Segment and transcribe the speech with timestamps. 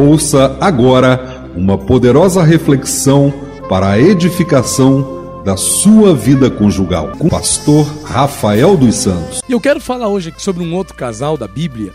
[0.00, 3.30] Ouça agora uma poderosa reflexão
[3.68, 9.42] para a edificação da sua vida conjugal com o pastor Rafael dos Santos.
[9.46, 11.92] E eu quero falar hoje sobre um outro casal da Bíblia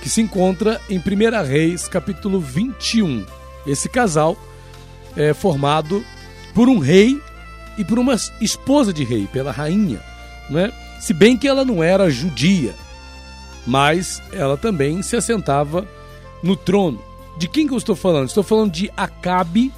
[0.00, 3.22] que se encontra em 1 Reis, capítulo 21.
[3.66, 4.34] Esse casal
[5.14, 6.02] é formado
[6.54, 7.20] por um rei
[7.76, 10.00] e por uma esposa de rei, pela rainha,
[10.48, 10.72] né?
[10.98, 12.74] Se bem que ela não era judia,
[13.66, 15.86] mas ela também se assentava
[16.42, 17.11] no trono.
[17.36, 18.28] De quem que eu estou falando?
[18.28, 19.72] Estou falando de Acabe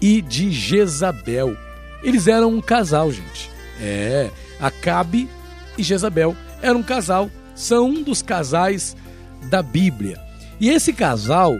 [0.00, 1.56] e de Jezabel.
[2.02, 3.50] Eles eram um casal, gente.
[3.80, 5.28] É, Acabe
[5.76, 8.96] e Jezabel eram um casal, são um dos casais
[9.44, 10.20] da Bíblia.
[10.60, 11.58] E esse casal,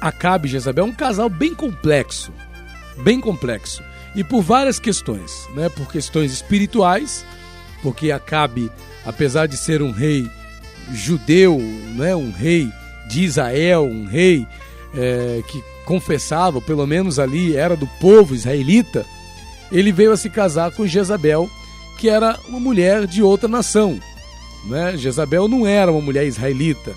[0.00, 2.32] Acabe e Jezabel, é um casal bem complexo,
[2.98, 3.82] bem complexo.
[4.14, 5.68] E por várias questões, né?
[5.68, 7.24] Por questões espirituais,
[7.82, 8.70] porque Acabe,
[9.04, 10.30] apesar de ser um rei
[10.92, 11.58] judeu,
[11.96, 12.14] né?
[12.14, 12.72] Um rei
[13.08, 14.46] de Israel, um rei
[14.94, 19.04] é, que confessava, pelo menos ali era do povo israelita,
[19.70, 21.48] ele veio a se casar com Jezabel,
[21.98, 23.98] que era uma mulher de outra nação.
[24.66, 24.96] Né?
[24.96, 26.94] Jezabel não era uma mulher israelita.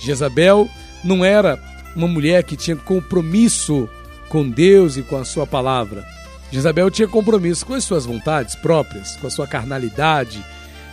[0.00, 0.68] Jezabel
[1.04, 1.58] não era
[1.94, 3.88] uma mulher que tinha compromisso
[4.28, 6.06] com Deus e com a sua palavra.
[6.50, 10.44] Jezabel tinha compromisso com as suas vontades próprias, com a sua carnalidade.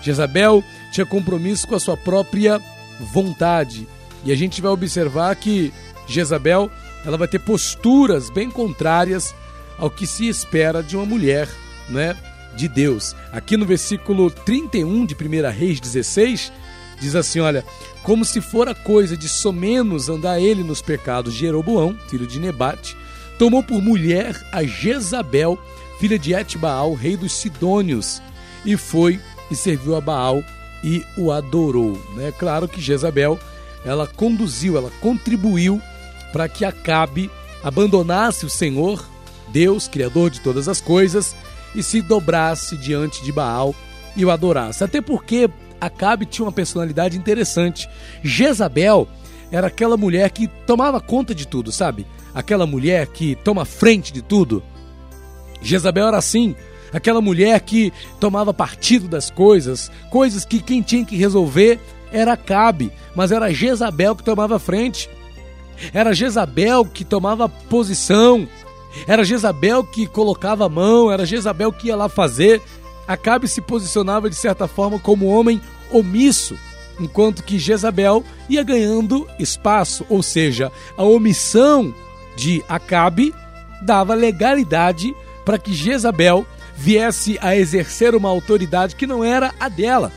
[0.02, 2.62] Jezabel tinha compromisso com a sua própria
[3.14, 3.88] vontade.
[4.28, 5.72] E a gente vai observar que
[6.06, 6.70] Jezabel
[7.06, 9.34] ela vai ter posturas bem contrárias
[9.78, 11.48] ao que se espera de uma mulher,
[11.88, 12.14] né,
[12.54, 13.16] de Deus.
[13.32, 16.52] Aqui no versículo 31 de 1 Reis 16,
[17.00, 17.64] diz assim, olha,
[18.04, 22.98] como se fora coisa de somenos andar ele nos pecados de Jeroboão, filho de Nebate,
[23.40, 25.58] tomou por mulher a Jezabel,
[26.02, 28.22] filha de Etbaal, rei dos Sidônios,
[28.66, 30.44] e foi e serviu a Baal
[30.84, 31.98] e o adorou.
[32.14, 32.34] Né?
[32.38, 33.40] Claro que Jezabel,
[33.88, 35.82] ela conduziu, ela contribuiu
[36.34, 37.32] para que Acabe
[37.64, 39.04] abandonasse o Senhor,
[39.50, 41.36] Deus, Criador de todas as coisas,
[41.74, 43.74] e se dobrasse diante de Baal
[44.16, 44.84] e o adorasse.
[44.84, 47.88] Até porque Acabe tinha uma personalidade interessante.
[48.24, 49.08] Jezabel
[49.52, 52.06] era aquela mulher que tomava conta de tudo, sabe?
[52.34, 54.62] Aquela mulher que toma frente de tudo.
[55.62, 56.56] Jezabel era assim,
[56.92, 61.80] aquela mulher que tomava partido das coisas, coisas que quem tinha que resolver
[62.12, 65.10] era Acabe, mas era Jezabel que tomava frente.
[65.94, 68.48] Era Jezabel que tomava posição,
[69.06, 72.62] era Jezabel que colocava a mão, era Jezabel que ia lá fazer.
[73.08, 76.58] Acabe se posicionava de certa forma como homem omisso,
[77.00, 81.94] enquanto que Jezabel ia ganhando espaço, ou seja, a omissão
[82.36, 83.34] de Acabe
[83.82, 85.16] dava legalidade
[85.46, 90.12] para que Jezabel viesse a exercer uma autoridade que não era a dela.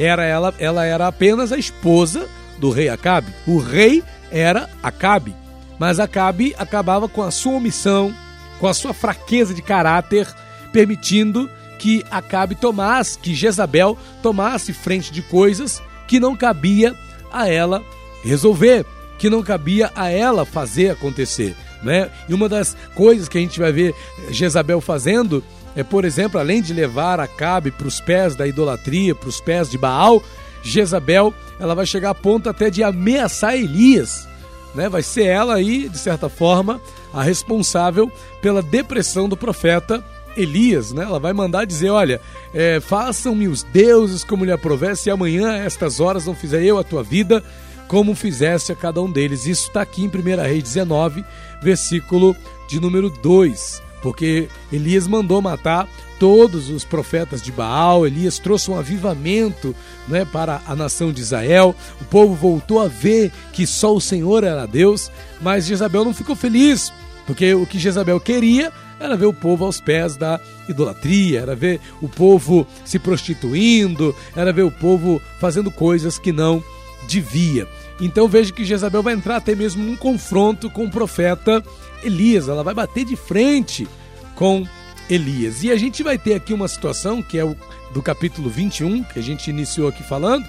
[0.00, 3.34] Era ela, ela era apenas a esposa do rei Acabe.
[3.46, 4.02] O rei
[4.32, 5.34] era Acabe.
[5.78, 8.10] Mas Acabe acabava com a sua omissão,
[8.58, 10.26] com a sua fraqueza de caráter,
[10.72, 16.96] permitindo que Acabe tomasse, que Jezabel tomasse frente de coisas que não cabia
[17.30, 17.82] a ela
[18.24, 18.86] resolver,
[19.18, 21.54] que não cabia a ela fazer acontecer.
[21.82, 22.10] Né?
[22.26, 23.94] E uma das coisas que a gente vai ver
[24.30, 25.44] Jezabel fazendo
[25.76, 29.70] é, por exemplo, além de levar Acabe para os pés da idolatria, para os pés
[29.70, 30.22] de Baal,
[30.62, 34.28] Jezabel, ela vai chegar a ponto até de ameaçar Elias.
[34.74, 34.88] Né?
[34.88, 36.80] Vai ser ela aí, de certa forma,
[37.12, 38.10] a responsável
[38.42, 40.04] pela depressão do profeta
[40.36, 41.02] Elias, né?
[41.02, 42.20] Ela vai mandar dizer, olha,
[42.54, 46.78] é, façam-me os deuses como lhe aprover, se amanhã a estas horas não fizer eu
[46.78, 47.42] a tua vida,
[47.88, 49.46] como fizesse a cada um deles.
[49.46, 51.24] Isso está aqui em 1 Reis 19,
[51.60, 52.36] versículo
[52.68, 55.88] de número 2 porque Elias mandou matar
[56.18, 59.74] todos os profetas de Baal, Elias trouxe um avivamento
[60.06, 64.44] né, para a nação de Israel, o povo voltou a ver que só o Senhor
[64.44, 66.92] era Deus, mas Jezabel não ficou feliz,
[67.26, 70.38] porque o que Jezabel queria era ver o povo aos pés da
[70.68, 76.62] idolatria, era ver o povo se prostituindo, era ver o povo fazendo coisas que não
[77.08, 77.66] devia.
[78.00, 81.62] Então veja que Jezabel vai entrar até mesmo num confronto com o profeta
[82.02, 83.86] Elias, ela vai bater de frente
[84.34, 84.66] com
[85.08, 85.62] Elias.
[85.62, 87.56] E a gente vai ter aqui uma situação que é o
[87.92, 90.46] do capítulo 21, que a gente iniciou aqui falando,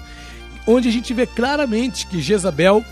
[0.66, 2.84] onde a gente vê claramente que Jezabel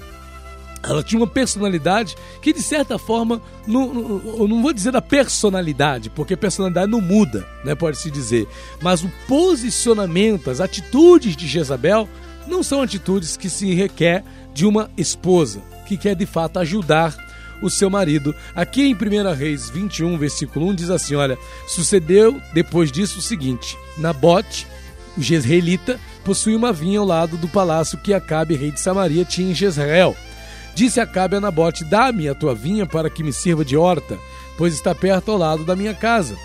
[0.83, 6.35] ela tinha uma personalidade que, de certa forma, não, não, vou dizer da personalidade, porque
[6.35, 8.49] personalidade não muda, né, pode-se dizer,
[8.81, 12.09] mas o posicionamento, as atitudes de Jezabel
[12.47, 14.25] não são atitudes que se requer
[14.55, 17.15] de uma esposa que quer de fato ajudar
[17.63, 18.35] o seu marido.
[18.55, 23.77] Aqui em 1 Reis 21, versículo 1, diz assim: Olha, sucedeu depois disso o seguinte:
[23.99, 24.67] Nabote,
[25.17, 29.51] o jezreelita, possuía uma vinha ao lado do palácio que Acabe, rei de Samaria, tinha
[29.51, 30.17] em Jezreel.
[30.75, 34.19] Disse Acabe a Nabote: Dá-me a tua vinha para que me sirva de horta,
[34.57, 36.37] pois está perto ao lado da minha casa.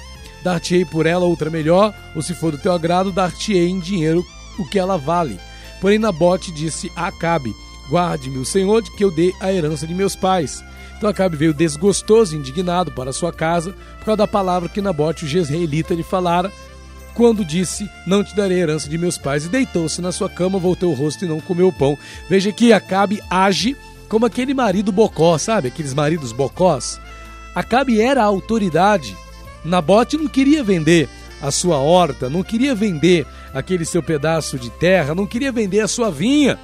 [0.43, 4.25] Dar-te-ei por ela outra melhor, ou se for do teu agrado, dar-te-ei em dinheiro
[4.59, 5.39] o que ela vale.
[5.81, 7.55] Porém, Nabote disse a Acabe:
[7.89, 10.63] Guarde-me o Senhor de que eu dê a herança de meus pais.
[10.97, 15.25] Então Acabe veio desgostoso e indignado para sua casa por causa da palavra que Nabote,
[15.25, 16.51] o jezreelita, lhe falara,
[17.13, 19.45] quando disse: Não te darei a herança de meus pais.
[19.45, 21.97] E deitou-se na sua cama, voltou o rosto e não comeu pão.
[22.29, 23.75] Veja que Acabe age
[24.07, 25.67] como aquele marido bocó, sabe?
[25.67, 26.99] Aqueles maridos bocós.
[27.53, 29.15] Acabe era a autoridade.
[29.63, 31.09] Nabote não queria vender
[31.41, 35.87] a sua horta, não queria vender aquele seu pedaço de terra, não queria vender a
[35.87, 36.59] sua vinha.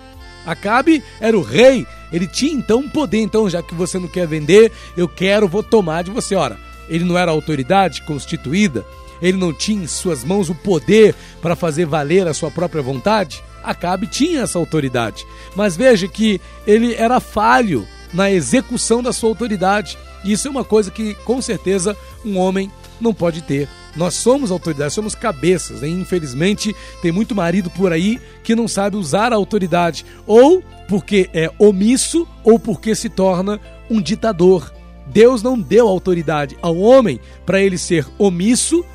[0.45, 3.19] Acabe era o rei, ele tinha então poder.
[3.19, 6.35] Então, já que você não quer vender, eu quero, vou tomar de você.
[6.35, 6.57] Ora,
[6.89, 8.85] ele não era autoridade constituída,
[9.21, 13.43] ele não tinha em suas mãos o poder para fazer valer a sua própria vontade.
[13.63, 19.97] Acabe tinha essa autoridade, mas veja que ele era falho na execução da sua autoridade.
[20.25, 21.95] Isso é uma coisa que, com certeza,
[22.25, 23.67] um homem não pode ter.
[23.95, 25.81] Nós somos autoridade, somos cabeças.
[25.81, 25.89] Né?
[25.89, 31.51] Infelizmente, tem muito marido por aí que não sabe usar a autoridade, ou porque é
[31.57, 33.59] omisso, ou porque se torna
[33.89, 34.73] um ditador.
[35.07, 38.85] Deus não deu autoridade ao homem para ele ser omisso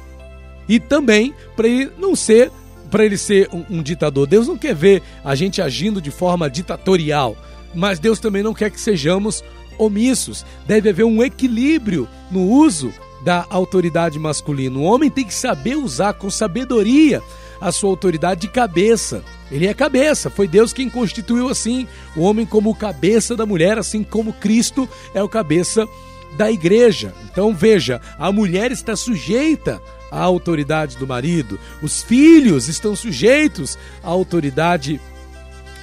[0.69, 2.51] e também para ele não ser
[2.91, 4.27] para ele ser um, um, ditador.
[4.29, 7.37] Deus não quer ver a gente agindo de forma ditatorial,
[7.75, 9.43] mas Deus também não quer que sejamos
[9.77, 10.47] omissos.
[10.67, 14.79] Deve haver um equilíbrio no uso da autoridade masculina.
[14.79, 17.23] O homem tem que saber usar com sabedoria
[17.61, 19.25] a sua autoridade de cabeça.
[19.51, 21.87] Ele é cabeça, foi Deus quem constituiu assim
[22.17, 25.87] o homem como cabeça da mulher, assim como Cristo é o cabeça
[26.37, 27.15] da igreja.
[27.31, 29.81] Então veja, a mulher está sujeita
[30.11, 35.01] à autoridade do marido, os filhos estão sujeitos à autoridade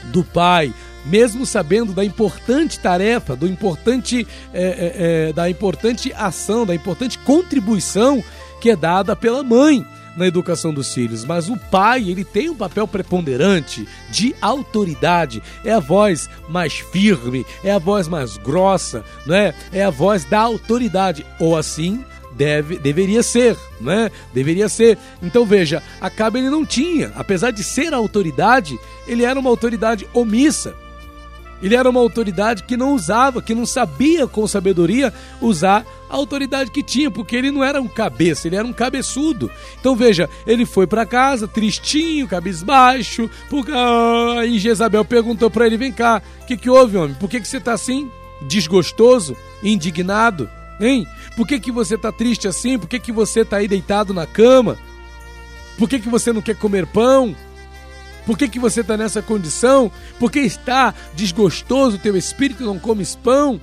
[0.06, 0.74] do pai,
[1.06, 8.24] mesmo sabendo da importante tarefa, do importante, é, é, da importante ação, da importante contribuição
[8.62, 9.86] que é dada pela mãe
[10.16, 15.74] na educação dos filhos, mas o pai ele tem um papel preponderante de autoridade, é
[15.74, 19.54] a voz mais firme, é a voz mais grossa, né?
[19.72, 22.04] É a voz da autoridade, ou assim
[22.36, 24.12] deve, deveria ser, né?
[24.34, 24.98] Deveria ser.
[25.22, 28.78] Então veja, Acabe ele não tinha, apesar de ser a autoridade,
[29.08, 30.76] ele era uma autoridade omissa.
[31.64, 36.70] Ele era uma autoridade que não usava, que não sabia com sabedoria usar a autoridade
[36.70, 39.50] que tinha, porque ele não era um cabeça, ele era um cabeçudo.
[39.80, 45.78] Então veja, ele foi para casa, tristinho, cabisbaixo, porque ah, e Jezabel perguntou para ele:
[45.78, 47.16] vem cá, o que, que houve, homem?
[47.16, 48.12] Por que, que você tá assim?
[48.42, 49.38] Desgostoso?
[49.64, 50.50] Indignado?
[50.82, 51.08] Hein?
[51.38, 52.78] Por que, que você tá triste assim?
[52.78, 54.78] Por que, que você tá aí deitado na cama?
[55.78, 57.34] Por que, que você não quer comer pão?
[58.26, 59.92] Por que, que você está nessa condição?
[60.20, 63.60] Porque está desgostoso teu espírito, não comes pão?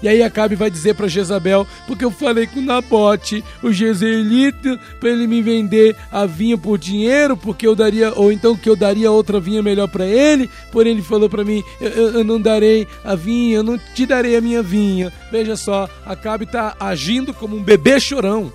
[0.00, 5.10] E aí Acabe vai dizer para Jezabel, porque eu falei com Nabote, o jezreelita, para
[5.10, 9.10] ele me vender a vinha por dinheiro, porque eu daria, ou então que eu daria
[9.10, 13.16] outra vinha melhor para ele, porém ele falou para mim, eu, eu, não darei a
[13.16, 15.12] vinha, eu não te darei a minha vinha.
[15.32, 18.52] Veja só, Acabe está agindo como um bebê chorão.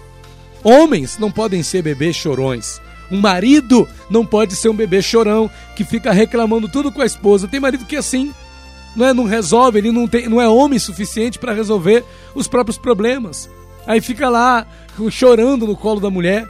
[0.64, 2.80] Homens não podem ser bebês chorões.
[3.14, 7.48] Um marido não pode ser um bebê chorão que fica reclamando tudo com a esposa.
[7.48, 8.34] Tem marido que é assim,
[8.96, 12.76] não é, não resolve, ele não tem, não é homem suficiente para resolver os próprios
[12.76, 13.48] problemas.
[13.86, 14.66] Aí fica lá
[15.12, 16.50] chorando no colo da mulher.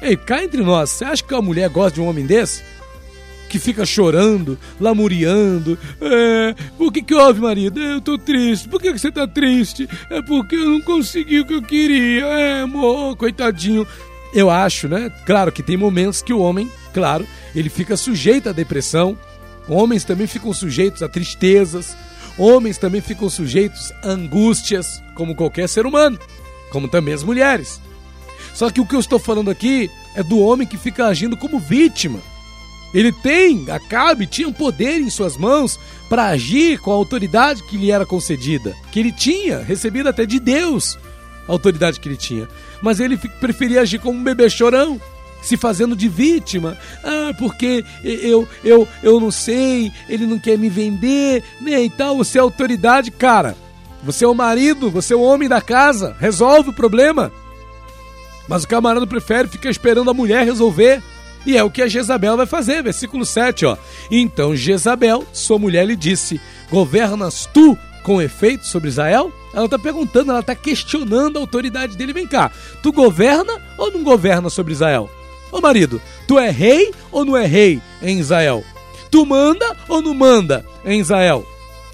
[0.00, 2.62] Ei, cá entre nós, você acha que a mulher gosta de um homem desse?
[3.48, 5.76] Que fica chorando, lamuriando.
[6.00, 7.80] É, por que que houve, marido?
[7.80, 8.68] Eu tô triste.
[8.68, 9.88] Por que, que você tá triste?
[10.08, 12.26] É porque eu não consegui o que eu queria.
[12.26, 13.84] É, amor, coitadinho.
[14.36, 15.10] Eu acho, né?
[15.24, 19.18] Claro que tem momentos que o homem, claro, ele fica sujeito à depressão.
[19.66, 21.96] Homens também ficam sujeitos a tristezas.
[22.36, 26.18] Homens também ficam sujeitos a angústias, como qualquer ser humano,
[26.68, 27.80] como também as mulheres.
[28.52, 31.58] Só que o que eu estou falando aqui é do homem que fica agindo como
[31.58, 32.20] vítima.
[32.92, 37.78] Ele tem, Acabe, tinha um poder em suas mãos para agir com a autoridade que
[37.78, 40.98] lhe era concedida, que ele tinha, recebido até de Deus,
[41.48, 42.48] autoridade que ele tinha
[42.80, 45.00] mas ele preferia agir como um bebê chorão,
[45.42, 46.76] se fazendo de vítima.
[47.04, 51.82] Ah, porque eu, eu, eu não sei, ele não quer me vender, né?
[51.82, 53.56] E tal, você é autoridade, cara.
[54.02, 57.32] Você é o marido, você é o homem da casa, resolve o problema.
[58.48, 61.02] Mas o camarada prefere ficar esperando a mulher resolver.
[61.44, 63.76] E é o que a Jezabel vai fazer, versículo 7, ó.
[64.10, 69.32] Então Jezabel, sua mulher, lhe disse: Governas tu com efeito sobre Israel?
[69.52, 72.12] Ela está perguntando, ela está questionando a autoridade dele.
[72.12, 75.10] Vem cá, tu governa ou não governa sobre Israel?
[75.50, 78.62] Ô marido, tu é rei ou não é rei em Israel?
[79.10, 81.44] Tu manda ou não manda em Israel?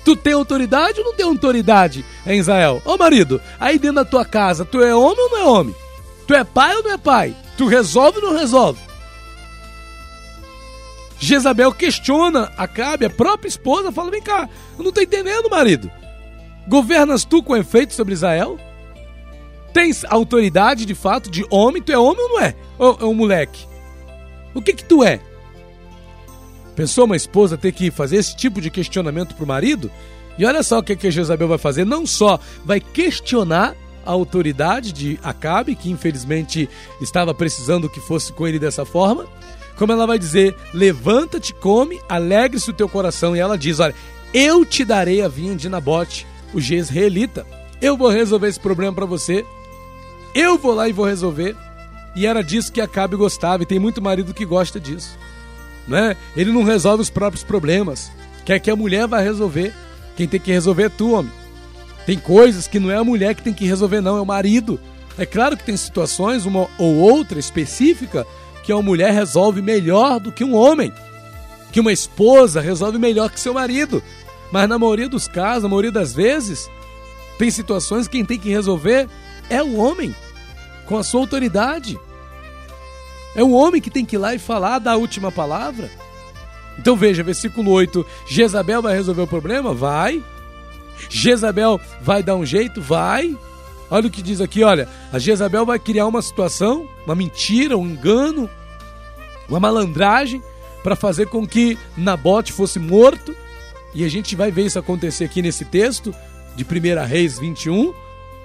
[0.05, 2.83] Tu tem autoridade ou não tem autoridade em Israel?
[2.85, 5.75] Ô marido, aí dentro da tua casa, tu é homem ou não é homem?
[6.27, 7.35] Tu é pai ou não é pai?
[7.57, 8.79] Tu resolve ou não resolve?
[11.23, 15.89] Jezabel questiona Acabe, a própria esposa, fala: vem cá, eu não tô entendendo, marido.
[16.67, 18.59] Governas tu com efeito sobre Israel?
[19.73, 21.81] Tens autoridade de fato de homem?
[21.81, 22.57] Tu é homem ou não é?
[22.77, 23.65] Ou é um moleque?
[24.53, 25.21] O que que tu é?
[26.75, 29.93] Pensou uma esposa ter que fazer esse tipo de questionamento para o marido?
[30.37, 34.93] E olha só o que, que Jezabel vai fazer: não só vai questionar a autoridade
[34.93, 36.69] de Acabe, que infelizmente
[37.01, 39.29] estava precisando que fosse com ele dessa forma,
[39.77, 43.37] como ela vai dizer: levanta-te, come, alegre-se o teu coração.
[43.37, 43.95] E ela diz: olha,
[44.33, 47.47] eu te darei a vinha de Nabote, o jezreelita.
[47.81, 49.45] Eu vou resolver esse problema para você.
[50.35, 51.57] Eu vou lá e vou resolver.
[52.15, 55.19] E era disso que Acabe gostava, e tem muito marido que gosta disso
[55.87, 56.17] né?
[56.37, 58.11] Ele não resolve os próprios problemas.
[58.45, 59.75] Quer que a mulher vá resolver.
[60.17, 61.33] Quem tem que resolver é tu, homem.
[62.07, 64.79] Tem coisas que não é a mulher que tem que resolver, não, é o marido.
[65.17, 68.27] É claro que tem situações, uma ou outra específica,
[68.63, 70.93] que uma mulher resolve melhor do que um homem.
[71.73, 74.03] Que uma esposa resolve melhor que seu marido.
[74.51, 76.71] Mas na maioria dos casos, na maioria das vezes,
[77.39, 79.09] tem situações que quem tem que resolver
[79.49, 80.15] é o homem,
[80.87, 81.99] com a sua autoridade.
[83.35, 85.91] É o homem que tem que ir lá e falar da última palavra.
[86.79, 89.73] Então veja, versículo 8: Jezabel vai resolver o problema?
[89.73, 90.23] Vai.
[91.09, 92.81] Jezabel vai dar um jeito?
[92.81, 93.37] Vai.
[93.93, 94.89] Olha o que diz aqui, olha.
[95.13, 98.49] A Jezabel vai criar uma situação, uma mentira, um engano,
[99.47, 100.43] uma malandragem
[100.83, 103.37] para fazer com que Nabote fosse morto.
[103.95, 106.15] E a gente vai ver isso acontecer aqui nesse texto
[106.57, 107.93] de 1 Reis 21.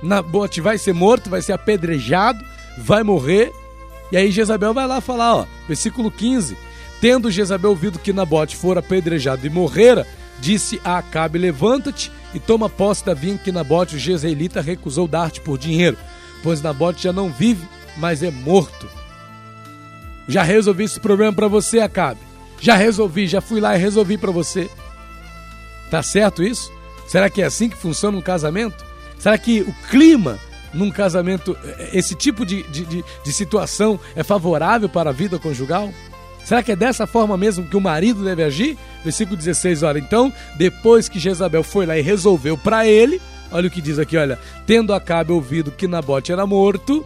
[0.03, 2.43] Nabote vai ser morto, vai ser apedrejado,
[2.79, 3.53] vai morrer.
[4.11, 6.57] E aí Jezabel vai lá falar, ó, versículo 15.
[6.99, 10.05] Tendo Jezabel ouvido que Nabote fora apedrejado e morrera,
[10.41, 15.41] disse a Acabe: Levanta-te e toma posse da vinha que Nabote, o jezreelita, recusou dar-te
[15.41, 15.97] por dinheiro,
[16.43, 17.67] pois Nabote já não vive,
[17.97, 18.89] mas é morto.
[20.27, 22.19] Já resolvi esse problema para você, Acabe.
[22.59, 24.69] Já resolvi, já fui lá e resolvi para você.
[25.89, 26.71] Tá certo isso?
[27.07, 28.85] Será que é assim que funciona um casamento?
[29.17, 30.37] Será que o clima
[30.73, 31.57] num casamento,
[31.93, 35.91] esse tipo de, de, de, de situação é favorável para a vida conjugal?
[36.47, 38.77] Será que é dessa forma mesmo que o marido deve agir?
[39.03, 43.69] Versículo 16, olha, então, depois que Jezabel foi lá e resolveu para ele, olha o
[43.69, 47.05] que diz aqui, olha, tendo Acabe ouvido que Nabote era morto,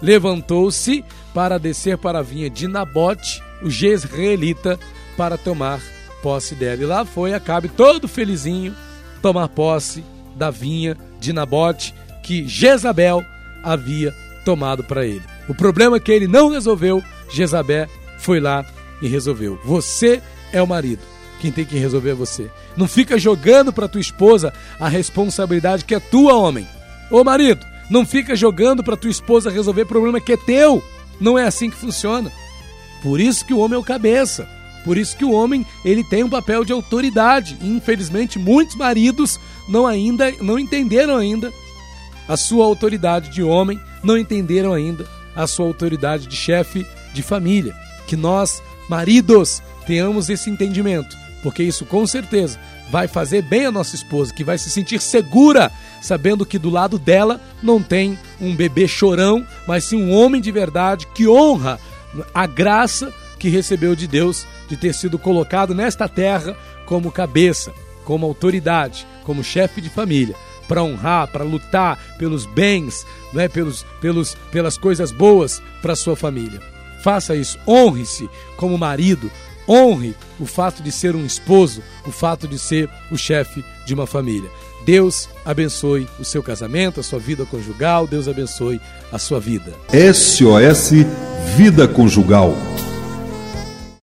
[0.00, 1.04] levantou-se
[1.34, 4.78] para descer para a vinha de Nabote, o jezreelita,
[5.16, 5.80] para tomar
[6.22, 6.80] posse dela.
[6.80, 8.76] E lá foi Acabe todo felizinho
[9.20, 10.04] tomar posse
[10.36, 11.92] da vinha de Nabote,
[12.22, 13.24] que Jezabel
[13.64, 14.14] havia
[14.44, 15.24] tomado para ele.
[15.48, 17.88] O problema que ele não resolveu, Jezabel
[18.22, 18.64] foi lá
[19.00, 19.58] e resolveu.
[19.64, 21.02] Você é o marido.
[21.40, 22.48] Quem tem que resolver é você.
[22.76, 26.66] Não fica jogando para tua esposa a responsabilidade que é tua, homem.
[27.10, 30.82] Ô marido, não fica jogando para tua esposa resolver problema que é teu.
[31.20, 32.30] Não é assim que funciona.
[33.02, 34.48] Por isso que o homem é o cabeça.
[34.84, 37.56] Por isso que o homem ele tem um papel de autoridade.
[37.60, 39.38] Infelizmente, muitos maridos
[39.68, 41.52] não ainda não entenderam ainda
[42.28, 47.74] a sua autoridade de homem, não entenderam ainda a sua autoridade de chefe de família.
[48.12, 53.96] Que nós, maridos, tenhamos esse entendimento, porque isso com certeza vai fazer bem a nossa
[53.96, 58.86] esposa, que vai se sentir segura, sabendo que do lado dela não tem um bebê
[58.86, 61.80] chorão, mas sim um homem de verdade que honra
[62.34, 66.54] a graça que recebeu de Deus de ter sido colocado nesta terra
[66.84, 67.72] como cabeça,
[68.04, 70.36] como autoridade, como chefe de família
[70.68, 76.71] para honrar, para lutar pelos bens, né, pelos, pelos, pelas coisas boas para sua família.
[77.02, 79.30] Faça isso, honre-se como marido,
[79.68, 84.06] honre o fato de ser um esposo, o fato de ser o chefe de uma
[84.06, 84.50] família.
[84.84, 88.80] Deus abençoe o seu casamento, a sua vida conjugal, Deus abençoe
[89.12, 89.72] a sua vida.
[90.12, 90.90] SOS
[91.56, 92.54] Vida Conjugal